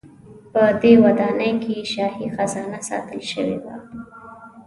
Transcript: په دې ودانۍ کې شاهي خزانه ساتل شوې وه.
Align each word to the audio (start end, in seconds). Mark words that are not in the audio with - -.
په 0.51 0.61
دې 0.81 0.93
ودانۍ 1.03 1.53
کې 1.63 1.75
شاهي 1.93 2.27
خزانه 2.35 2.79
ساتل 2.87 3.21
شوې 3.31 3.57
وه. 3.63 3.75